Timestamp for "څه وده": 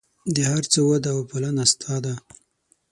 0.71-1.09